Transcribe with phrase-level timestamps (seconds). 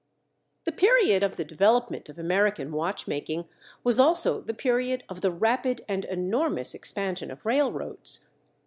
[0.63, 3.47] The period of the development of American watch making
[3.83, 8.27] was also the period of the rapid and enormous expansion of railroads.